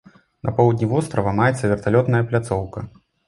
На 0.47 0.53
поўдні 0.59 0.87
вострава 0.93 1.33
маецца 1.41 1.69
верталётная 1.73 2.23
пляцоўка. 2.31 2.79